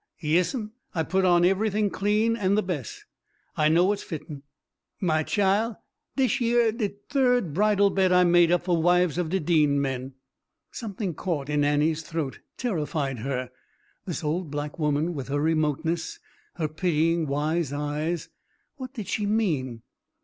"Yes'm, 0.19 0.71
I 0.95 1.03
put 1.03 1.25
on 1.25 1.45
everything 1.45 1.91
clean, 1.91 2.35
an' 2.35 2.55
the 2.55 2.63
bes'. 2.63 3.05
I 3.55 3.69
know 3.69 3.85
what's 3.85 4.01
fitten. 4.01 4.41
My 4.99 5.21
chile, 5.21 5.75
dish 6.15 6.41
yer 6.41 6.71
de 6.71 6.95
third 7.09 7.53
bridal 7.53 7.91
bed 7.91 8.11
I 8.11 8.23
made 8.23 8.51
up 8.51 8.63
for 8.63 8.81
wives 8.81 9.19
of 9.19 9.29
de 9.29 9.39
Dean 9.39 9.79
men." 9.79 10.15
Something 10.71 11.13
caught 11.13 11.49
in 11.51 11.63
Annie's 11.63 12.01
throat, 12.01 12.39
terrified 12.57 13.19
her. 13.19 13.51
This 14.05 14.23
old 14.23 14.49
black 14.49 14.79
woman, 14.79 15.13
with 15.13 15.27
her 15.27 15.39
remoteness, 15.39 16.17
her 16.55 16.67
pitying 16.67 17.27
wise 17.27 17.71
eyes, 17.71 18.29
what 18.77 18.95
did 18.95 19.07
she 19.07 19.27
mean? 19.27 19.83